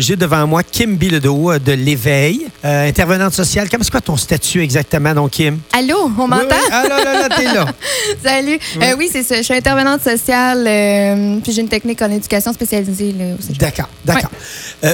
J'ai 0.00 0.14
devant 0.14 0.46
moi 0.46 0.62
Kim 0.62 0.94
Bilodeau 0.94 1.50
euh, 1.50 1.58
de 1.58 1.72
l'Éveil, 1.72 2.46
euh, 2.64 2.88
intervenante 2.88 3.32
sociale. 3.34 3.68
Comment 3.68 3.82
c'est 3.82 3.90
quoi 3.90 4.00
ton 4.00 4.16
statut 4.16 4.62
exactement, 4.62 5.12
donc, 5.12 5.32
Kim? 5.32 5.58
Allô, 5.72 5.96
on 6.16 6.28
m'entend? 6.28 6.36
Oui, 6.42 6.46
oui. 6.52 6.68
Ah 6.70 6.84
là, 6.88 7.02
là, 7.02 7.14
là, 7.14 7.28
t'es 7.36 7.42
là. 7.46 7.66
Salut. 8.24 8.60
Euh, 8.80 8.94
oui, 8.96 9.08
c'est 9.10 9.24
ça. 9.24 9.38
Je 9.38 9.42
suis 9.42 9.54
intervenante 9.54 10.00
sociale, 10.00 10.64
euh, 10.68 11.38
puis 11.42 11.50
j'ai 11.52 11.62
une 11.62 11.68
technique 11.68 12.00
en 12.00 12.12
éducation 12.12 12.52
spécialisée. 12.52 13.12
D'accord, 13.58 13.88
d'accord. 14.04 14.30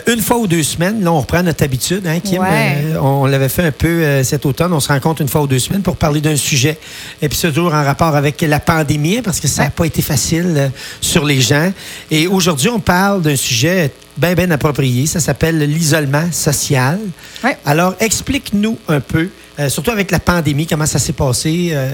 Une 0.07 0.23
fois 0.23 0.39
ou 0.39 0.47
deux 0.47 0.63
semaines, 0.63 1.05
là, 1.05 1.13
on 1.13 1.21
reprend 1.21 1.43
notre 1.43 1.63
habitude, 1.65 2.07
hein, 2.07 2.21
Kim? 2.21 2.41
Ouais. 2.41 2.97
On 2.99 3.27
l'avait 3.27 3.51
fait 3.51 3.65
un 3.65 3.73
peu 3.73 4.23
cet 4.25 4.47
automne. 4.47 4.73
On 4.73 4.81
se 4.81 4.89
rencontre 4.89 5.21
une 5.21 5.29
fois 5.29 5.43
ou 5.43 5.47
deux 5.47 5.59
semaines 5.59 5.83
pour 5.83 5.97
parler 5.97 6.23
d'un 6.23 6.37
sujet. 6.37 6.79
Et 7.21 7.29
puis, 7.29 7.37
c'est 7.37 7.49
toujours 7.53 7.75
en 7.75 7.85
rapport 7.85 8.17
avec 8.17 8.41
la 8.41 8.59
pandémie, 8.59 9.19
hein, 9.19 9.23
parce 9.23 9.39
que 9.39 9.49
ça 9.49 9.65
n'a 9.65 9.69
Ouais. 9.69 9.73
pas 9.77 9.85
été 9.85 10.01
facile 10.01 10.73
sur 11.03 11.27
les 11.27 11.43
gens. 11.43 11.71
Et 12.11 12.27
aujourd'hui, 12.27 12.71
on 12.71 12.81
parle 12.81 13.21
d'un 13.21 13.37
sujet 13.37 13.91
bien, 14.17 14.35
bien 14.35 14.51
approprié. 14.51 15.07
Ça 15.07 15.21
s'appelle 15.21 15.59
l'isolement 15.59 16.31
social. 16.33 16.99
Ouais. 17.43 17.57
Alors, 17.65 17.95
explique-nous 18.01 18.79
un 18.89 19.01
peu, 19.01 19.29
euh, 19.59 19.69
surtout 19.69 19.91
avec 19.91 20.11
la 20.11 20.19
pandémie, 20.19 20.67
comment 20.67 20.87
ça 20.87 20.99
s'est 20.99 21.13
passé. 21.13 21.71
euh, 21.73 21.89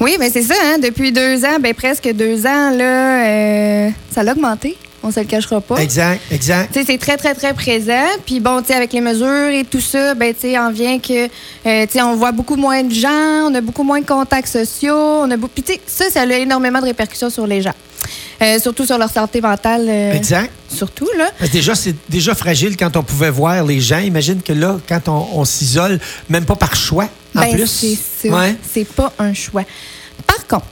Oui, 0.00 0.16
mais 0.18 0.30
c'est 0.30 0.42
ça. 0.42 0.54
Hein, 0.62 0.78
depuis 0.82 1.12
deux 1.12 1.44
ans, 1.44 1.58
ben, 1.60 1.74
presque 1.74 2.10
deux 2.12 2.46
ans, 2.46 2.70
là, 2.70 3.26
euh, 3.26 3.90
ça 4.14 4.22
a 4.22 4.32
augmenté. 4.32 4.76
On 5.02 5.10
se 5.10 5.18
le 5.20 5.24
cachera 5.24 5.62
pas. 5.62 5.76
Exact, 5.76 6.20
exact. 6.30 6.78
C'est 6.86 6.98
très, 6.98 7.16
très, 7.16 7.34
très 7.34 7.54
présent. 7.54 8.04
Puis 8.26 8.38
bon, 8.38 8.60
tu 8.60 8.70
avec 8.74 8.92
les 8.92 9.00
mesures 9.00 9.48
et 9.48 9.64
tout 9.64 9.80
ça, 9.80 10.14
ben, 10.14 10.34
tu 10.38 10.48
on 10.58 10.70
vient 10.70 10.98
que, 10.98 11.24
euh, 11.66 11.86
tu 11.90 12.02
on 12.02 12.16
voit 12.16 12.32
beaucoup 12.32 12.56
moins 12.56 12.82
de 12.82 12.92
gens, 12.92 13.48
on 13.48 13.54
a 13.54 13.62
beaucoup 13.62 13.82
moins 13.82 14.00
de 14.02 14.06
contacts 14.06 14.48
sociaux. 14.48 14.94
On 15.22 15.30
a 15.30 15.38
beaucoup... 15.38 15.54
Puis, 15.62 15.80
ça, 15.86 16.10
ça 16.10 16.20
a 16.20 16.26
énormément 16.26 16.80
de 16.80 16.84
répercussions 16.84 17.30
sur 17.30 17.46
les 17.46 17.62
gens. 17.62 17.72
Euh, 18.42 18.58
surtout 18.58 18.86
sur 18.86 18.96
leur 18.96 19.10
santé 19.10 19.40
mentale. 19.40 19.86
euh, 19.88 20.12
Exact. 20.14 20.50
Surtout, 20.74 21.08
là. 21.18 21.30
Parce 21.38 21.50
que 21.50 21.56
déjà, 21.56 21.74
c'est 21.74 21.94
déjà 22.08 22.34
fragile 22.34 22.76
quand 22.76 22.96
on 22.96 23.02
pouvait 23.02 23.30
voir 23.30 23.62
les 23.64 23.80
gens. 23.80 23.98
Imagine 23.98 24.40
que 24.40 24.52
là, 24.54 24.78
quand 24.88 25.08
on, 25.08 25.28
on 25.40 25.44
s'isole, 25.44 25.98
même 26.28 26.44
pas 26.46 26.56
par 26.56 26.74
choix, 26.74 27.08
en 27.36 27.40
Ben, 27.42 27.52
plus. 27.54 27.98
c'est. 28.20 28.30
Ouais. 28.30 28.54
C'est 28.72 28.86
pas 28.86 29.12
un 29.18 29.34
choix. 29.34 29.64
Par 30.26 30.46
contre, 30.46 30.64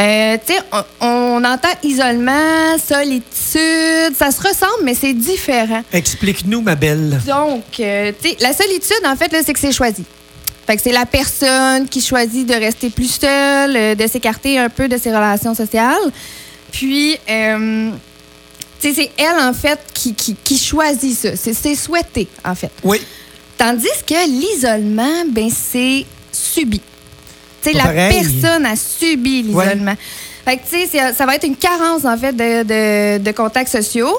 euh, 0.00 0.36
tu 0.46 0.52
sais, 0.54 0.60
on, 1.00 1.06
on 1.06 1.44
entend 1.44 1.68
isolement, 1.84 2.76
solitude, 2.78 4.16
ça 4.16 4.30
se 4.30 4.40
ressemble, 4.40 4.82
mais 4.84 4.94
c'est 4.94 5.12
différent. 5.14 5.82
Explique-nous, 5.92 6.60
ma 6.62 6.74
belle. 6.74 7.20
Donc, 7.26 7.64
euh, 7.80 8.12
tu 8.20 8.30
sais, 8.30 8.36
la 8.40 8.52
solitude, 8.52 9.04
en 9.06 9.16
fait, 9.16 9.30
c'est 9.44 9.52
que 9.52 9.58
c'est 9.60 9.72
choisi. 9.72 10.04
Fait 10.66 10.76
que 10.76 10.82
c'est 10.82 10.92
la 10.92 11.06
personne 11.06 11.88
qui 11.88 12.00
choisit 12.00 12.46
de 12.46 12.54
rester 12.54 12.90
plus 12.90 13.18
seule, 13.20 13.96
de 13.96 14.06
s'écarter 14.06 14.58
un 14.58 14.68
peu 14.68 14.86
de 14.88 14.98
ses 14.98 15.10
relations 15.10 15.54
sociales. 15.54 15.96
Puis, 16.72 17.16
euh, 17.28 17.90
c'est 18.80 19.10
elle, 19.16 19.40
en 19.40 19.52
fait, 19.52 19.78
qui, 19.92 20.14
qui, 20.14 20.36
qui 20.42 20.58
choisit 20.58 21.16
ça. 21.16 21.30
C'est 21.36 21.74
souhaité, 21.74 22.28
en 22.44 22.54
fait. 22.54 22.70
Oui. 22.84 23.00
Tandis 23.56 23.88
que 24.06 24.28
l'isolement, 24.28 25.24
ben 25.30 25.50
c'est 25.50 26.06
subi. 26.32 26.80
La 27.74 27.82
pareil. 27.82 28.22
personne 28.22 28.64
a 28.64 28.76
subi 28.76 29.42
l'isolement. 29.42 29.96
Fait 30.44 30.56
que, 30.56 30.62
tu 30.62 30.86
sais, 30.88 31.12
ça 31.12 31.26
va 31.26 31.34
être 31.34 31.46
une 31.46 31.56
carence, 31.56 32.04
en 32.04 32.16
fait, 32.16 32.32
de, 32.32 32.62
de, 32.62 33.22
de 33.22 33.30
contacts 33.32 33.70
sociaux. 33.70 34.18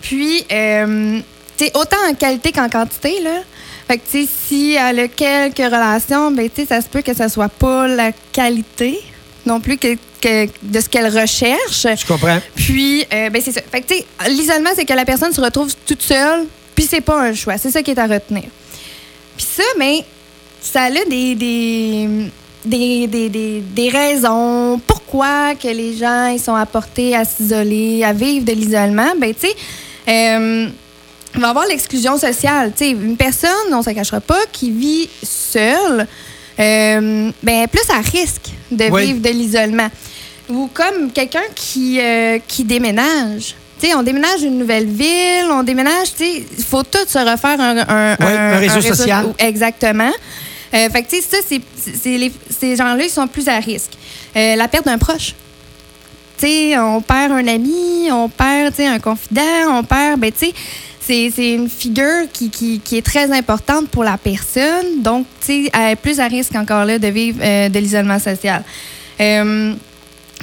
Puis, 0.00 0.44
euh, 0.50 1.20
tu 1.56 1.66
sais, 1.66 1.70
autant 1.74 1.98
en 2.10 2.14
qualité 2.14 2.50
qu'en 2.50 2.68
quantité, 2.68 3.20
là. 3.20 3.42
Fait 3.86 3.98
que, 3.98 4.10
tu 4.10 4.26
sais, 4.26 4.28
si 4.48 4.72
elle 4.74 5.00
a 5.00 5.08
quelques 5.08 5.58
relations, 5.58 6.30
ben, 6.30 6.48
tu 6.48 6.62
sais, 6.62 6.68
ça 6.68 6.80
se 6.80 6.88
peut 6.88 7.02
que 7.02 7.14
ça 7.14 7.28
soit 7.28 7.48
pas 7.48 7.86
la 7.86 8.12
qualité 8.32 9.00
non 9.46 9.60
plus 9.60 9.76
que, 9.78 9.94
que- 10.20 10.46
de 10.62 10.80
ce 10.80 10.88
qu'elle 10.88 11.06
recherche. 11.06 11.82
Je 11.82 12.06
comprends. 12.06 12.38
Puis, 12.54 13.04
euh, 13.12 13.30
ben 13.30 13.40
c'est 13.44 13.52
ça. 13.52 13.60
Fait 13.70 13.80
que, 13.80 13.86
tu 13.88 13.94
sais, 13.98 14.06
l'isolement, 14.28 14.70
c'est 14.74 14.84
que 14.84 14.92
la 14.92 15.04
personne 15.04 15.32
se 15.32 15.40
retrouve 15.40 15.72
toute 15.86 16.02
seule, 16.02 16.46
puis 16.74 16.86
c'est 16.88 17.00
pas 17.00 17.20
un 17.20 17.34
choix. 17.34 17.56
C'est 17.58 17.70
ça 17.70 17.82
qui 17.82 17.90
est 17.92 17.98
à 17.98 18.06
retenir. 18.06 18.44
Puis 19.36 19.46
ça, 19.56 19.62
mais 19.78 20.04
ça 20.60 20.82
a 20.82 20.90
des, 20.90 21.34
des, 21.34 22.08
des, 22.64 23.06
des, 23.06 23.28
des- 23.28 23.60
des 23.60 23.88
raisons. 23.88 24.80
Pourquoi 24.86 25.54
que 25.54 25.68
les 25.68 25.96
gens 25.96 26.26
ils 26.26 26.40
sont 26.40 26.54
apportés 26.56 27.14
à 27.16 27.24
s'isoler, 27.24 28.02
à 28.04 28.12
vivre 28.12 28.44
de 28.44 28.52
l'isolement? 28.52 29.12
Ben, 29.18 29.32
tu 29.32 29.46
sais, 29.48 29.54
euh, 30.08 30.68
il 31.34 31.40
va 31.40 31.50
avoir 31.50 31.66
l'exclusion 31.66 32.18
sociale. 32.18 32.72
Tu 32.76 32.84
sais, 32.84 32.90
une 32.90 33.16
personne, 33.16 33.50
on 33.72 33.78
ne 33.78 33.82
se 33.82 33.90
cachera 33.90 34.20
pas, 34.20 34.40
qui 34.52 34.70
vit 34.70 35.08
seule, 35.22 36.06
euh, 36.58 37.30
ben, 37.42 37.66
plus 37.68 37.90
à 37.90 38.00
risque 38.00 38.50
de 38.70 38.84
Oui. 38.90 39.06
vivre 39.06 39.20
de 39.20 39.28
l'isolement. 39.30 39.88
Ou 40.48 40.68
comme 40.72 41.12
quelqu'un 41.12 41.42
qui, 41.54 42.00
euh, 42.00 42.38
qui 42.46 42.64
déménage. 42.64 43.54
Tu 43.80 43.86
sais, 43.86 43.94
on 43.94 44.02
déménage 44.02 44.42
une 44.42 44.58
nouvelle 44.58 44.86
ville, 44.86 45.46
on 45.50 45.62
déménage, 45.62 46.08
il 46.20 46.64
faut 46.64 46.82
tout 46.82 47.06
se 47.06 47.18
refaire 47.18 47.60
un, 47.60 47.78
un, 47.78 48.16
Oui, 48.18 48.26
un 48.26 48.58
réseau 48.58 48.80
social. 48.80 49.26
Exactement. 49.38 50.10
Euh, 50.74 50.90
fait 50.90 51.02
que, 51.02 51.10
ça, 51.16 51.38
c'est, 51.46 51.60
ces 52.58 52.76
gens-là, 52.76 53.04
ils 53.04 53.10
sont 53.10 53.26
plus 53.28 53.46
à 53.48 53.58
risque. 53.58 53.92
Euh, 54.36 54.56
la 54.56 54.68
perte 54.68 54.84
d'un 54.84 54.98
proche. 54.98 55.34
Tu 56.38 56.46
sais, 56.46 56.78
on 56.78 57.00
perd 57.00 57.32
un 57.32 57.46
ami, 57.46 58.08
on 58.12 58.28
perd, 58.28 58.74
un 58.80 58.98
confident, 58.98 59.42
on 59.78 59.82
perd, 59.84 60.20
ben, 60.20 60.30
tu 60.32 60.46
sais, 60.46 60.54
c'est, 61.08 61.30
c'est 61.34 61.52
une 61.52 61.70
figure 61.70 62.30
qui, 62.30 62.50
qui, 62.50 62.80
qui 62.80 62.98
est 62.98 63.06
très 63.06 63.32
importante 63.32 63.88
pour 63.88 64.04
la 64.04 64.18
personne. 64.18 65.00
Donc, 65.02 65.26
tu 65.40 65.46
sais, 65.46 65.70
elle 65.72 65.92
est 65.92 65.96
plus 65.96 66.20
à 66.20 66.26
risque 66.26 66.54
encore 66.54 66.84
là 66.84 66.98
de 66.98 67.08
vivre 67.08 67.38
euh, 67.42 67.70
de 67.70 67.78
l'isolement 67.78 68.18
social. 68.18 68.62
Euh, 69.18 69.72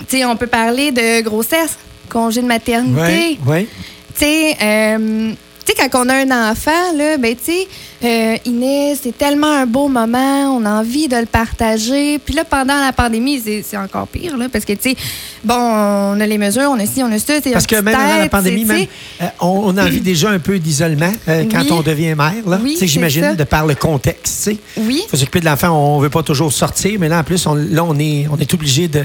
tu 0.09 0.17
sais, 0.17 0.25
on 0.25 0.35
peut 0.35 0.47
parler 0.47 0.91
de 0.91 1.21
grossesse, 1.21 1.77
congé 2.09 2.41
de 2.41 2.47
maternité. 2.47 2.97
Oui, 2.99 3.39
oui. 3.45 3.67
Tu 4.15 4.25
sais, 4.25 4.57
euh, 4.59 5.33
tu 5.65 5.73
sais, 5.75 5.89
quand 5.89 6.05
on 6.05 6.09
a 6.09 6.13
un 6.15 6.51
enfant, 6.51 6.93
là, 6.95 7.17
ben, 7.17 7.35
tu 7.35 7.51
sais, 7.51 7.67
euh, 8.03 8.37
Inès, 8.45 8.99
c'est 9.01 9.17
tellement 9.17 9.51
un 9.51 9.65
beau 9.65 9.87
moment, 9.87 10.55
on 10.55 10.63
a 10.65 10.69
envie 10.69 11.07
de 11.07 11.15
le 11.17 11.25
partager. 11.25 12.19
Puis 12.19 12.35
là, 12.35 12.43
pendant 12.43 12.79
la 12.79 12.93
pandémie, 12.93 13.41
c'est 13.63 13.77
encore 13.77 14.07
pire, 14.07 14.37
là, 14.37 14.47
parce 14.51 14.63
que, 14.65 14.73
tu 14.73 14.91
sais, 14.91 14.95
bon, 15.43 15.55
on 15.55 16.19
a 16.19 16.25
les 16.27 16.37
mesures, 16.37 16.69
on 16.69 16.79
a 16.79 16.85
ci, 16.85 17.01
on 17.01 17.11
a 17.11 17.17
ça. 17.19 17.33
Parce 17.51 17.65
que 17.67 17.77
même 17.77 17.97
la 17.97 18.21
tête, 18.23 18.31
pandémie, 18.31 18.61
tu 18.61 18.67
sais, 18.67 18.73
même, 18.73 18.87
euh, 19.21 19.25
on, 19.41 19.61
on 19.65 19.77
a 19.77 19.85
envie 19.85 20.01
déjà 20.01 20.29
un 20.29 20.39
peu 20.39 20.59
d'isolement 20.59 21.11
euh, 21.27 21.45
quand 21.51 21.61
Oui. 21.61 21.71
on 21.71 21.81
devient 21.81 22.15
mère. 22.15 22.33
Là. 22.47 22.59
Oui, 22.61 22.73
Tu 22.73 22.79
sais, 22.79 22.79
c'est 22.81 22.87
J'imagine, 22.87 23.35
de 23.35 23.43
par 23.43 23.65
le 23.65 23.75
contexte. 23.75 24.43
tu 24.45 24.51
sais. 24.51 24.57
Oui, 24.77 25.03
faut 25.09 25.17
s'occuper 25.17 25.39
de 25.39 25.45
l'enfant, 25.45 25.69
on 25.69 25.97
ne 25.97 26.03
veut 26.03 26.09
pas 26.09 26.23
toujours 26.23 26.53
sortir, 26.53 26.99
mais 26.99 27.09
là, 27.09 27.19
en 27.19 27.23
plus, 27.23 27.45
on, 27.47 27.55
là, 27.55 27.83
on 27.83 27.97
est, 27.99 28.27
on 28.31 28.37
est 28.37 28.53
obligé 28.53 28.87
de, 28.87 29.03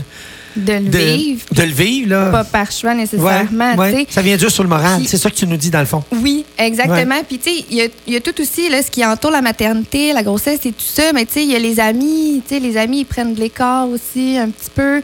de 0.56 0.72
le 0.72 0.80
de, 0.80 0.98
vivre, 0.98 1.46
de 1.52 1.62
le 1.62 1.68
vivre. 1.72 2.08
Là. 2.10 2.26
pas 2.30 2.44
par 2.44 2.70
choix 2.72 2.94
nécessairement, 2.94 3.74
ouais. 3.76 4.06
Ça 4.10 4.22
vient 4.22 4.36
dur 4.36 4.50
sur 4.50 4.62
le 4.62 4.68
moral. 4.68 5.02
C'est 5.06 5.16
ça 5.16 5.30
que 5.30 5.34
tu 5.36 5.46
nous 5.46 5.56
dis, 5.56 5.70
dans 5.70 5.80
le 5.80 5.86
fond. 5.86 6.02
Oui, 6.12 6.44
exactement. 6.58 7.20
Puis, 7.26 7.38
tu 7.38 7.50
sais, 7.50 7.64
il 7.70 7.76
y 7.76 7.82
a, 7.82 7.86
il 8.06 8.12
y 8.14 8.16
a 8.16 8.20
tout 8.20 8.38
aussi 8.40 8.68
là, 8.68 8.82
ce 8.82 8.90
qui 8.90 9.04
entoure 9.04 9.30
la 9.30 9.42
maternité, 9.42 10.12
la 10.12 10.22
grossesse 10.22 10.60
et 10.64 10.72
tout 10.72 10.84
ça. 10.84 11.12
Mais, 11.14 11.24
tu 11.26 11.34
sais, 11.34 11.42
il 11.44 11.50
y 11.50 11.56
a 11.56 11.58
les 11.58 11.78
amis. 11.80 12.42
Tu 12.48 12.54
sais, 12.54 12.60
les 12.60 12.76
amis, 12.76 13.00
ils 13.00 13.04
prennent 13.04 13.34
de 13.34 13.40
l'écart 13.40 13.88
aussi 13.88 14.36
un 14.38 14.48
petit 14.50 14.70
peu. 14.74 15.02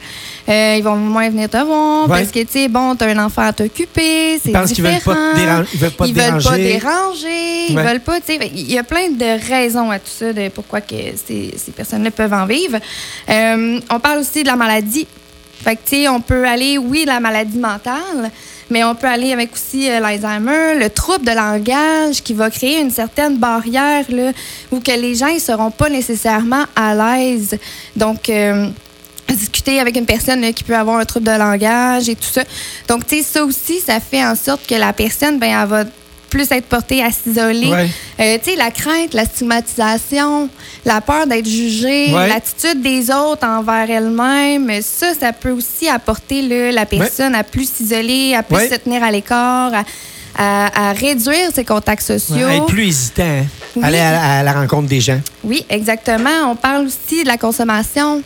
Euh, 0.49 0.75
ils 0.79 0.83
vont 0.83 0.97
moins 0.97 1.29
venir 1.29 1.49
te 1.49 1.57
voir 1.65 2.09
parce 2.09 2.31
que, 2.31 2.41
tu 2.41 2.47
sais, 2.51 2.69
bon, 2.69 2.95
t'as 2.97 3.09
un 3.09 3.25
enfant 3.25 3.43
à 3.43 3.53
t'occuper. 3.53 4.39
C'est 4.43 4.51
Ils 4.51 4.53
pensent 4.53 4.73
qu'ils 4.73 4.85
veulent 4.85 5.01
pas 5.05 5.15
différent. 5.15 5.33
te 5.33 5.39
déranger. 5.39 5.69
Ils 5.75 5.81
veulent 5.81 5.91
pas 5.93 6.05
te 6.05 6.09
Ils 6.11 6.15
veulent 6.15 6.25
déranger. 6.25 6.49
pas 6.49 6.57
déranger. 6.59 7.67
Ils 7.71 7.77
veulent 7.79 8.01
pas, 8.01 8.21
tu 8.21 8.27
sais. 8.27 8.51
Il 8.55 8.71
y 8.73 8.79
a 8.79 8.85
plein 8.85 9.09
de 9.11 9.49
raisons 9.49 9.91
à 9.91 9.99
tout 9.99 10.11
ça, 10.19 10.33
de 10.33 10.49
pourquoi 10.49 10.81
que 10.81 10.95
ces, 11.27 11.55
ces 11.57 11.73
personnes-là 11.73 12.11
peuvent 12.11 12.33
en 12.33 12.47
vivre. 12.47 12.79
Euh, 13.29 13.81
on 13.91 14.01
parle 14.01 14.19
aussi 14.21 14.43
de 14.43 14.49
la 14.49 14.57
maladie. 14.57 15.07
Fait 15.63 15.77
que, 15.77 15.81
tu 15.85 15.97
sais, 15.97 16.09
on 16.09 16.21
peut 16.21 16.47
aller, 16.47 16.79
oui, 16.79 17.05
la 17.07 17.21
maladie 17.21 17.59
mentale, 17.59 18.31
mais 18.71 18.85
on 18.85 18.95
peut 18.95 19.07
aller 19.07 19.33
avec 19.33 19.53
aussi 19.55 19.91
euh, 19.91 20.01
l'Alzheimer, 20.01 20.79
le 20.79 20.91
trouble 20.91 21.25
de 21.25 21.33
langage 21.33 22.23
qui 22.23 22.35
va 22.35 22.51
créer 22.51 22.81
une 22.81 22.91
certaine 22.91 23.39
barrière, 23.39 24.05
là, 24.09 24.33
où 24.71 24.81
que 24.81 24.93
les 24.93 25.15
gens, 25.15 25.29
ils 25.29 25.41
seront 25.41 25.71
pas 25.71 25.89
nécessairement 25.89 26.65
à 26.75 26.95
l'aise. 26.95 27.59
Donc, 27.95 28.29
euh, 28.29 28.69
discuter 29.35 29.81
avec 29.81 29.97
une 29.97 30.07
personne 30.07 30.41
là, 30.41 30.53
qui 30.53 30.65
peut 30.65 30.77
avoir 30.77 30.99
un 30.99 31.05
trouble 31.05 31.27
de 31.27 31.39
langage 31.39 32.09
et 32.09 32.15
tout 32.15 32.29
ça. 32.31 32.45
Donc, 32.89 33.07
tu 33.07 33.17
sais, 33.17 33.23
ça 33.23 33.45
aussi, 33.45 33.81
ça 33.81 34.01
fait 34.01 34.25
en 34.25 34.35
sorte 34.35 34.67
que 34.67 34.75
la 34.75 34.93
personne, 34.93 35.39
ben, 35.39 35.61
elle 35.61 35.69
va 35.69 35.85
plus 36.37 36.51
être 36.55 36.67
portée 36.67 37.03
à 37.03 37.11
s'isoler. 37.11 37.69
Ouais. 37.69 37.89
Euh, 38.21 38.39
tu 38.43 38.51
sais, 38.51 38.57
la 38.57 38.71
crainte, 38.71 39.15
la 39.15 39.25
stigmatisation, 39.25 40.49
la 40.85 41.01
peur 41.01 41.27
d'être 41.27 41.47
Ouais. 42.15 42.29
l'attitude 42.29 42.83
des 42.83 43.11
autres 43.11 43.47
envers 43.47 43.91
elle-même, 43.91 44.71
ça, 44.83 45.15
ça 45.19 45.33
peut 45.33 45.51
aussi 45.51 45.89
apporter 45.89 46.43
là, 46.43 46.73
la 46.73 46.87
personne 46.87 47.35
à 47.35 47.43
plus 47.45 47.69
s'isoler, 47.71 48.35
à 48.35 48.43
plus 48.43 48.69
se 48.69 48.75
tenir 48.77 49.03
à 49.03 49.11
l'écart, 49.11 49.73
à, 49.75 49.85
à- 50.39 50.89
à 50.91 50.93
réduire 50.93 51.51
ses 51.55 51.65
contacts 51.65 52.03
sociaux. 52.03 52.49
Être 52.49 52.67
plus 52.67 52.89
hésitant. 52.89 53.23
hein. 53.23 53.45
Oui. 53.77 53.83
Aller 53.85 53.99
à, 53.99 54.39
à 54.39 54.43
la 54.43 54.53
rencontre 54.53 54.89
des 54.89 55.01
gens. 55.01 55.21
Oui, 55.45 55.65
exactement. 55.71 56.51
On 56.51 56.57
parle 56.57 56.87
aussi 56.87 57.23
de 57.23 57.29
la 57.29 57.37
consommation. 57.39 58.23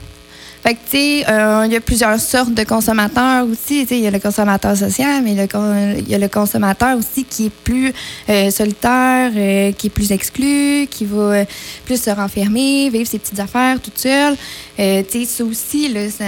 Fait 0.63 0.75
que, 0.75 0.79
tu 0.91 0.91
sais, 0.91 1.25
euh, 1.27 1.63
il 1.67 1.73
y 1.73 1.77
a 1.77 1.81
plusieurs 1.81 2.21
sortes 2.21 2.53
de 2.53 2.65
consommateurs 2.65 3.47
aussi. 3.47 3.81
Tu 3.83 3.87
sais, 3.87 3.99
il 3.99 4.05
y 4.05 4.07
a 4.07 4.11
le 4.11 4.19
consommateur 4.19 4.77
social, 4.77 5.23
mais 5.25 5.33
il 5.33 6.09
y 6.09 6.15
a 6.15 6.19
le 6.19 6.29
consommateur 6.29 6.99
aussi 6.99 7.25
qui 7.25 7.47
est 7.47 7.51
plus 7.65 7.93
euh, 8.29 8.51
solitaire, 8.51 9.31
euh, 9.35 9.73
qui 9.73 9.87
est 9.87 9.91
plus 9.91 10.13
exclu, 10.13 10.87
qui 10.91 11.07
va 11.07 11.45
plus 11.87 12.01
se 12.03 12.11
renfermer, 12.11 12.91
vivre 12.91 13.09
ses 13.09 13.19
petites 13.19 13.41
affaires 13.41 13.81
toute 13.81 13.99
seule. 13.99 14.37
Tu 14.77 14.83
sais, 14.83 15.25
ça 15.25 15.45
aussi, 15.45 15.89
là, 15.89 16.11
ça, 16.11 16.25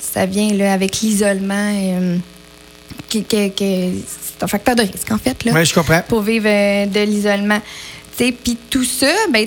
ça 0.00 0.26
vient 0.26 0.52
là, 0.54 0.72
avec 0.72 1.00
l'isolement. 1.00 1.72
qui, 3.08 3.22
qui- 3.24 3.50
qui- 3.52 4.04
c'est 4.38 4.42
un 4.42 4.46
facteur 4.48 4.74
de 4.76 4.82
risque, 4.82 5.10
en 5.10 5.18
fait, 5.18 5.44
là, 5.44 5.52
Oui, 5.54 5.64
je 5.64 5.72
comprends. 5.74 6.00
pour 6.08 6.20
vivre 6.22 6.44
de 6.86 7.00
l'isolement. 7.04 7.60
Puis 8.18 8.56
tout 8.68 8.84
ça, 8.84 9.12
ben, 9.30 9.46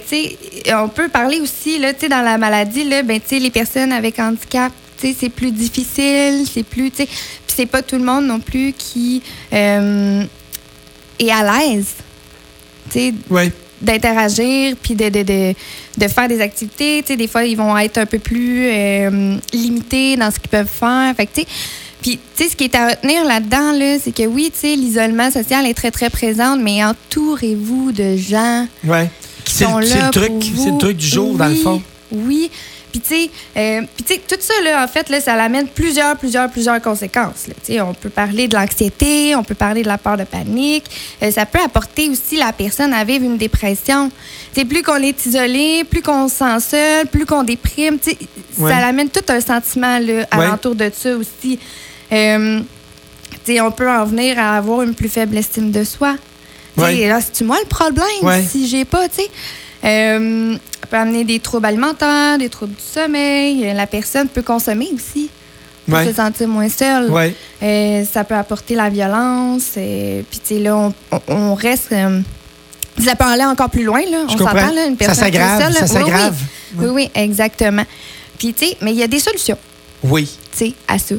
on 0.75 0.87
peut 0.87 1.09
parler 1.09 1.39
aussi, 1.41 1.77
là, 1.77 1.91
dans 1.93 2.21
la 2.21 2.37
maladie, 2.37 2.85
là, 2.85 3.03
ben, 3.03 3.19
les 3.29 3.49
personnes 3.49 3.91
avec 3.91 4.17
handicap, 4.17 4.71
c'est 4.97 5.29
plus 5.29 5.51
difficile, 5.51 6.45
c'est 6.51 6.63
plus, 6.63 6.91
puis 6.91 7.07
c'est 7.47 7.65
pas 7.65 7.81
tout 7.81 7.97
le 7.97 8.03
monde 8.03 8.25
non 8.25 8.39
plus 8.39 8.73
qui 8.73 9.21
euh, 9.51 10.23
est 11.19 11.31
à 11.31 11.43
l'aise, 11.43 11.95
d'interagir 13.81 14.75
puis 14.81 14.93
de, 14.93 15.09
de, 15.09 15.23
de, 15.23 15.53
de 15.97 16.07
faire 16.07 16.27
des 16.27 16.39
activités. 16.39 17.01
Des 17.01 17.27
fois, 17.27 17.43
ils 17.43 17.57
vont 17.57 17.75
être 17.77 17.97
un 17.97 18.05
peu 18.05 18.19
plus 18.19 18.67
euh, 18.67 19.37
limités 19.53 20.15
dans 20.15 20.29
ce 20.31 20.39
qu'ils 20.39 20.49
peuvent 20.49 20.67
faire. 20.67 21.13
Fait 21.15 21.25
que, 21.25 21.41
puis, 22.01 22.19
tu 22.35 22.43
sais, 22.43 22.49
ce 22.49 22.55
qui 22.55 22.63
est 22.65 22.75
à 22.75 22.89
retenir 22.89 23.23
là-dedans, 23.25 23.71
là, 23.73 23.97
c'est 24.03 24.11
que 24.11 24.23
oui, 24.23 24.51
tu 24.53 24.59
sais, 24.61 24.75
l'isolement 24.75 25.29
social 25.31 25.65
est 25.65 25.73
très, 25.73 25.91
très 25.91 26.09
présent, 26.09 26.57
mais 26.57 26.83
entourez-vous 26.83 27.91
de 27.91 28.15
gens 28.17 28.67
Ouais. 28.83 29.09
qui 29.45 29.53
C'est 29.53 29.65
sont 29.65 29.77
le, 29.79 29.85
là 29.85 29.91
c'est 29.95 30.05
le 30.05 30.11
truc, 30.11 30.31
le 30.87 30.93
du 30.93 31.05
jour, 31.07 31.35
dans 31.35 31.45
le 31.47 31.51
Oui, 31.53 31.61
fond. 31.61 31.81
Oui. 32.11 32.51
Puis, 32.91 32.99
tu 32.99 33.07
sais, 33.15 33.29
euh, 33.55 33.81
puis, 33.95 34.03
tu 34.03 34.13
sais, 34.15 34.21
tout 34.27 34.35
ça, 34.41 34.53
là, 34.65 34.83
en 34.83 34.87
fait, 34.89 35.07
là, 35.09 35.21
ça 35.21 35.31
amène 35.35 35.65
plusieurs, 35.69 36.17
plusieurs, 36.17 36.49
plusieurs 36.51 36.81
conséquences. 36.81 37.47
là. 37.47 37.53
Tu 37.65 37.73
sais, 37.73 37.79
on 37.81 37.93
peut 37.93 38.09
parler 38.09 38.49
de 38.49 38.55
l'anxiété, 38.57 39.33
on 39.33 39.43
peut 39.45 39.55
parler 39.55 39.81
de 39.83 39.87
la 39.87 39.97
peur 39.97 40.17
de 40.17 40.25
panique. 40.25 40.83
Euh, 41.23 41.31
ça 41.31 41.45
peut 41.45 41.59
apporter 41.63 42.09
aussi 42.09 42.35
la 42.35 42.51
personne 42.51 42.91
à 42.93 43.05
vivre 43.05 43.23
une 43.23 43.37
dépression. 43.37 44.09
Tu 44.53 44.59
sais, 44.59 44.65
plus 44.65 44.81
qu'on 44.83 44.97
est 45.01 45.25
isolé, 45.25 45.85
plus 45.89 46.01
qu'on 46.01 46.27
se 46.27 46.35
sent 46.35 46.59
seul, 46.59 47.07
plus 47.07 47.25
qu'on 47.25 47.43
déprime, 47.43 47.97
tu 47.97 48.09
sais, 48.11 48.17
Ouais. 48.57 48.69
ça 48.69 48.85
amène 48.85 49.07
tout 49.09 49.23
un 49.29 49.39
sentiment 49.39 49.97
là, 49.99 50.25
alentour 50.29 50.75
de 50.75 50.91
ça 50.93 51.15
aussi. 51.15 51.57
Euh, 52.11 52.61
on 53.61 53.71
peut 53.71 53.89
en 53.89 54.05
venir 54.05 54.37
à 54.39 54.57
avoir 54.57 54.81
une 54.83 54.93
plus 54.93 55.09
faible 55.09 55.37
estime 55.37 55.71
de 55.71 55.83
soi. 55.83 56.15
Ouais. 56.77 57.07
là, 57.07 57.19
c'est-tu 57.19 57.43
moi 57.43 57.57
le 57.61 57.67
problème 57.67 58.05
Ouais. 58.21 58.43
si 58.49 58.67
j'ai 58.67 58.85
pas, 58.85 59.09
tu 59.09 59.15
sais? 59.17 59.29
Euh, 59.83 60.53
ça 60.79 60.87
peut 60.89 60.97
amener 60.97 61.23
des 61.25 61.39
troubles 61.39 61.65
alimentaires, 61.65 62.37
des 62.37 62.47
troubles 62.49 62.73
du 62.75 62.81
sommeil. 62.81 63.67
Euh, 63.67 63.73
La 63.73 63.87
personne 63.87 64.27
peut 64.29 64.41
consommer 64.41 64.87
aussi 64.93 65.29
pour 65.85 65.95
Ouais. 65.97 66.07
se 66.07 66.13
sentir 66.13 66.47
moins 66.47 66.69
seule. 66.69 67.11
Euh, 67.61 68.05
ça 68.05 68.23
peut 68.23 68.35
apporter 68.35 68.75
la 68.75 68.89
violence. 68.89 69.71
euh, 69.77 70.21
Puis, 70.29 70.39
tu 70.39 70.55
sais, 70.55 70.59
là, 70.61 70.77
on, 70.77 70.93
on- 71.11 71.21
on 71.27 71.55
reste. 71.55 71.91
euh, 71.91 72.21
ça 73.03 73.15
peut 73.15 73.25
aller 73.25 73.43
encore 73.45 73.69
plus 73.69 73.83
loin, 73.83 74.01
là. 74.01 74.25
Je 74.29 74.35
on 74.35 74.37
s'entend, 74.37 74.53
là. 74.53 74.85
Une 74.85 74.91
Ça 74.97 75.05
personne 75.07 75.13
est 75.27 75.31
s'aggrave, 75.31 75.59
ça 75.59 75.67
Oui, 75.67 75.75
oui. 75.81 75.87
s'aggrave. 75.87 76.35
Oui, 76.77 76.87
oui, 76.93 77.09
exactement. 77.15 77.83
Puis, 78.37 78.53
tu 78.53 78.65
sais, 78.67 78.77
mais 78.81 78.91
il 78.91 78.97
y 78.97 79.03
a 79.03 79.07
des 79.07 79.19
solutions, 79.19 79.57
Oui. 80.03 80.27
tu 80.51 80.57
sais, 80.67 80.73
à 80.87 80.97
ça. 80.97 81.15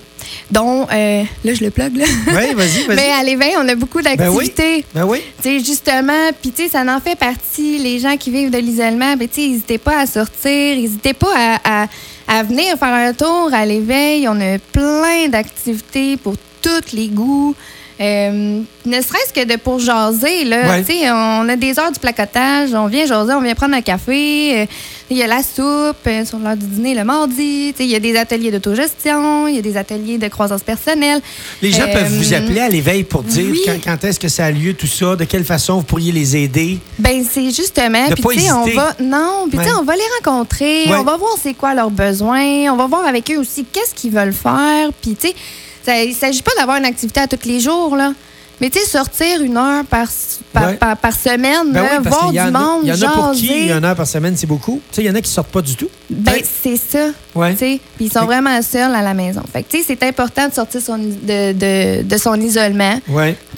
Dont, 0.50 0.86
euh, 0.92 1.22
là, 1.44 1.54
je 1.54 1.62
le 1.64 1.70
plug, 1.70 1.96
là. 1.96 2.04
Oui, 2.28 2.54
vas-y, 2.54 2.84
vas-y. 2.84 2.86
Mais 2.96 3.10
à 3.12 3.22
l'éveil, 3.22 3.54
on 3.58 3.68
a 3.68 3.74
beaucoup 3.74 4.00
Ben 4.02 4.12
oui. 4.30 4.48
d'activités. 4.48 4.84
Ben 4.94 5.04
oui. 5.04 5.20
Tu 5.42 5.58
sais, 5.58 5.64
justement, 5.64 6.30
puis 6.40 6.50
tu 6.50 6.64
sais, 6.64 6.68
ça 6.68 6.82
en 6.82 7.00
fait 7.00 7.16
partie. 7.16 7.78
Les 7.78 7.98
gens 7.98 8.16
qui 8.16 8.30
vivent 8.30 8.50
de 8.50 8.58
l'isolement, 8.58 9.16
ben 9.16 9.28
tu 9.28 9.40
sais, 9.42 9.48
n'hésitez 9.48 9.78
pas 9.78 10.00
à 10.00 10.06
sortir, 10.06 10.76
n'hésitez 10.76 11.12
pas 11.14 11.32
à, 11.36 11.82
à- 11.84 11.88
à 12.28 12.42
venir 12.44 12.76
faire 12.78 12.94
un 12.94 13.12
tour 13.12 13.50
à 13.52 13.66
l'éveil. 13.66 14.26
On 14.28 14.40
a 14.40 14.58
plein 14.58 15.28
d'activités 15.28 16.16
pour 16.16 16.34
tous 16.62 16.92
les 16.94 17.08
goûts. 17.08 17.54
Euh, 18.02 18.60
ne 18.84 19.00
serait-ce 19.00 19.32
que 19.32 19.44
de 19.46 19.56
pour 19.56 19.78
jaser, 19.78 20.42
là. 20.44 20.68
Ouais. 20.70 20.82
Tu 20.82 20.92
sais, 20.92 21.10
on 21.12 21.48
a 21.48 21.54
des 21.54 21.78
heures 21.78 21.92
du 21.92 22.00
placotage, 22.00 22.74
on 22.74 22.86
vient 22.88 23.06
jaser, 23.06 23.32
on 23.34 23.40
vient 23.40 23.54
prendre 23.54 23.74
un 23.76 23.80
café. 23.80 24.62
euh, 24.62 24.66
Il 25.08 25.16
y 25.18 25.22
a 25.22 25.26
la 25.28 25.42
soupe 25.42 26.04
euh, 26.06 26.24
sur 26.24 26.38
l'heure 26.38 26.56
du 26.56 26.66
dîner 26.66 26.94
le 26.94 27.04
mardi. 27.04 27.72
Il 27.78 27.86
y 27.86 27.94
a 27.94 28.00
des 28.00 28.16
ateliers 28.16 28.50
d'autogestion, 28.50 29.46
il 29.46 29.54
y 29.54 29.58
a 29.58 29.62
des 29.62 29.76
ateliers 29.76 30.18
de 30.18 30.26
croissance 30.28 30.62
personnelle. 30.62 31.20
Les 31.60 31.70
gens 31.70 31.82
Euh, 31.86 31.92
peuvent 31.92 32.12
vous 32.12 32.34
appeler 32.34 32.60
à 32.60 32.68
l'éveil 32.68 33.04
pour 33.04 33.22
dire 33.22 33.46
oui. 33.50 33.60
quand, 33.64 33.76
quand 33.84 34.04
est-ce 34.04 34.18
que 34.18 34.28
ça 34.28 34.46
a 34.46 34.50
lieu, 34.50 34.74
tout 34.74 34.86
ça, 34.88 35.14
de 35.14 35.24
quelle 35.24 35.44
façon 35.44 35.76
vous 35.76 35.82
pourriez 35.84 36.10
les 36.12 36.36
aider? 36.36 36.78
Ben 36.98 37.22
c'est 37.30 37.50
justement, 37.50 38.06
puis 38.10 38.22
tu 38.36 38.40
sais 38.40 38.50
on 38.52 38.64
va 38.66 38.94
non, 39.00 39.46
puis 39.48 39.58
tu 39.58 39.64
sais 39.64 39.70
Ouais. 39.70 39.76
on 39.78 39.84
va 39.84 39.94
les 39.94 40.02
rencontrer, 40.24 40.84
Ouais. 40.86 40.96
on 40.98 41.04
va 41.04 41.16
voir 41.16 41.36
c'est 41.40 41.54
quoi 41.54 41.74
leurs 41.74 41.90
besoins, 41.90 42.72
on 42.72 42.76
va 42.76 42.86
voir 42.86 43.04
avec 43.06 43.30
eux 43.30 43.38
aussi 43.38 43.64
qu'est-ce 43.70 43.94
qu'ils 43.94 44.10
veulent 44.12 44.32
faire, 44.32 44.90
puis 45.00 45.14
tu 45.14 45.28
sais 45.28 45.34
ça- 45.84 46.02
il 46.02 46.14
s'agit 46.14 46.42
pas 46.42 46.52
d'avoir 46.56 46.76
une 46.78 46.84
activité 46.84 47.20
à 47.20 47.26
tous 47.26 47.46
les 47.48 47.60
jours 47.60 47.96
là. 47.96 48.12
Mais 48.60 48.70
tu 48.70 48.78
sais 48.78 48.86
sortir 48.86 49.42
une 49.42 49.56
heure 49.56 49.84
par 49.86 50.06
par, 50.52 50.68
Ouais. 50.68 50.74
par, 50.74 50.96
par 50.96 51.12
semaine, 51.16 51.72
Ben 51.72 51.82
là, 51.82 51.98
oui, 52.00 52.08
voir 52.08 52.30
du 52.30 52.38
a, 52.38 52.50
monde, 52.50 52.82
il 52.84 52.88
y 52.90 52.92
en 52.92 53.08
a 53.08 53.10
pour 53.12 53.32
qui 53.32 53.48
une 53.70 53.84
heure 53.84 53.96
par 53.96 54.06
semaine, 54.06 54.36
c'est 54.36 54.46
beaucoup? 54.46 54.80
Tu 54.90 54.96
sais, 54.96 55.02
il 55.02 55.06
y 55.06 55.10
en 55.10 55.14
a 55.16 55.20
qui 55.20 55.30
sortent 55.30 55.50
pas 55.50 55.62
du 55.62 55.74
tout. 55.74 55.88
Ben 56.08 56.32
Ouais. 56.34 56.44
c'est 56.62 56.76
ça. 56.76 57.08
Ouais. 57.34 57.52
Tu 57.54 57.58
sais, 57.58 57.80
puis 57.96 58.04
ils 58.06 58.12
sont 58.12 58.24
vraiment 58.24 58.60
seuls 58.62 58.94
à 58.94 59.02
la 59.02 59.14
maison. 59.14 59.42
Fait 59.52 59.64
que 59.64 59.70
tu 59.70 59.78
sais 59.78 59.84
c'est 59.88 60.02
important 60.06 60.48
de 60.48 60.54
sortir 60.54 60.80
son, 60.80 60.98
de, 60.98 61.52
de, 61.52 62.02
de 62.02 62.16
son 62.18 62.34
isolement, 62.40 63.00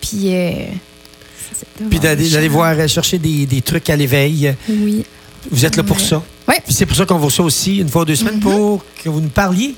puis 0.01 0.35
euh, 0.35 0.51
Puis 1.91 1.99
d'aller 1.99 2.49
voir 2.49 2.75
euh, 2.79 2.87
chercher 2.89 3.19
des, 3.19 3.45
des 3.47 3.61
trucs 3.63 3.91
à 3.91 3.97
l'éveil. 3.97 4.55
Oui. 4.69 5.05
Vous 5.51 5.67
êtes 5.67 5.77
là 5.77 5.83
pour 5.83 6.01
ça. 6.01 6.23
Puis 6.65 6.73
c'est 6.73 6.87
pour 6.87 6.97
ça 6.97 7.05
qu'on 7.05 7.19
vous 7.19 7.27
reçoit 7.27 7.45
aussi 7.45 7.79
une 7.79 7.89
fois 7.89 8.03
ou 8.03 8.05
deux 8.07 8.15
semaines 8.17 8.37
Mhm. 8.37 8.41
pour 8.41 8.85
que 9.03 9.09
vous 9.11 9.21
nous 9.21 9.29
parliez 9.29 9.75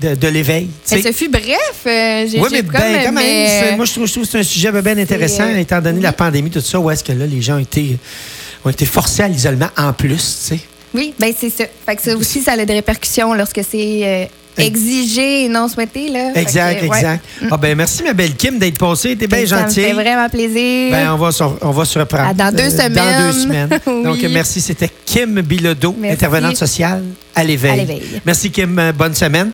de, 0.00 0.14
de 0.14 0.28
l'éveil. 0.28 0.68
Mais 0.90 1.02
ce 1.02 1.12
fut 1.12 1.28
bref. 1.28 1.44
euh, 1.86 2.26
Oui, 2.34 2.48
mais 2.50 2.62
comme, 2.62 2.72
ben, 2.72 2.96
quand 3.04 3.12
même, 3.12 3.14
mais, 3.14 3.70
euh, 3.72 3.76
moi, 3.76 3.84
je 3.84 3.92
trouve, 3.92 4.06
je 4.06 4.12
trouve 4.12 4.24
que 4.24 4.30
c'est 4.30 4.38
un 4.38 4.42
sujet 4.42 4.70
bien 4.72 4.98
intéressant, 4.98 5.44
euh, 5.44 5.56
étant 5.56 5.80
donné 5.80 5.98
oui. 5.98 6.02
la 6.02 6.12
pandémie, 6.12 6.50
tout 6.50 6.60
ça, 6.60 6.78
où 6.80 6.90
est-ce 6.90 7.04
que 7.04 7.12
là, 7.12 7.26
les 7.26 7.40
gens 7.42 7.56
ont 7.56 7.60
été, 7.60 7.96
ont 8.64 8.70
été 8.70 8.84
forcés 8.86 9.22
à 9.22 9.28
l'isolement 9.28 9.68
en 9.76 9.92
plus, 9.92 10.16
tu 10.48 10.54
sais. 10.56 10.60
Oui, 10.94 11.14
ben 11.18 11.32
c'est 11.38 11.50
ça. 11.50 11.64
Fait 11.86 11.94
que 11.96 12.02
ça 12.02 12.16
aussi, 12.16 12.40
ça 12.42 12.52
a 12.52 12.64
des 12.64 12.72
répercussions 12.74 13.32
lorsque 13.32 13.60
c'est 13.70 14.00
euh, 14.04 14.24
exigé 14.58 15.44
et 15.44 15.48
non 15.48 15.68
souhaité. 15.68 16.08
Là. 16.08 16.32
Exact, 16.34 16.80
que, 16.80 16.86
ouais. 16.86 16.96
exact. 16.98 17.24
Ah 17.48 17.56
ben 17.56 17.76
merci, 17.76 18.02
ma 18.02 18.12
belle 18.12 18.34
Kim, 18.34 18.58
d'être 18.58 18.76
passée. 18.78 19.14
T'es 19.16 19.28
bien 19.28 19.46
Ça 19.46 19.56
me 19.56 19.60
gentille. 19.68 19.84
fait 19.84 19.92
vraiment 19.92 20.28
plaisir. 20.28 20.90
Ben, 20.90 21.12
on 21.12 21.16
va, 21.16 21.30
se- 21.30 21.44
on 21.60 21.70
va 21.70 21.84
se 21.84 21.96
reprendre. 21.96 22.26
Ah, 22.30 22.34
dans 22.34 22.50
deux 22.50 22.70
Dans 22.70 22.88
deux 22.88 23.32
semaines. 23.32 23.68
semaines. 23.68 23.80
Oui. 23.86 24.02
Donc, 24.02 24.22
merci. 24.32 24.60
C'était 24.60 24.90
Kim 25.06 25.40
Bilodeau, 25.42 25.94
Merci. 25.96 26.14
intervenante 26.14 26.56
sociale 26.56 27.04
à 27.36 27.44
l'éveil. 27.44 27.70
À 27.70 27.76
l'éveil. 27.76 28.02
Merci, 28.26 28.50
Kim. 28.50 28.92
Bonne 28.98 29.14
semaine. 29.14 29.48